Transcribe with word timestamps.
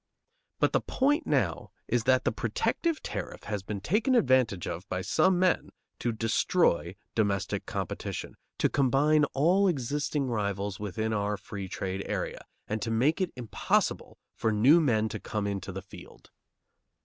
But 0.59 0.73
the 0.73 0.81
point 0.81 1.27
now 1.27 1.69
is 1.87 2.05
that 2.05 2.23
the 2.23 2.31
protective 2.31 3.03
tariff 3.03 3.43
has 3.43 3.61
been 3.61 3.79
taken 3.81 4.15
advantage 4.15 4.65
of 4.67 4.89
by 4.89 5.03
some 5.03 5.37
men 5.37 5.69
to 5.99 6.11
destroy 6.11 6.95
domestic 7.13 7.67
competition, 7.67 8.35
to 8.57 8.67
combine 8.67 9.25
all 9.35 9.67
existing 9.67 10.25
rivals 10.25 10.79
within 10.79 11.13
our 11.13 11.37
free 11.37 11.67
trade 11.67 12.01
area, 12.07 12.43
and 12.67 12.81
to 12.81 12.89
make 12.89 13.21
it 13.21 13.31
impossible 13.35 14.17
for 14.33 14.51
new 14.51 14.81
men 14.81 15.07
to 15.09 15.19
come 15.19 15.45
into 15.45 15.71
the 15.71 15.83
field. 15.83 16.31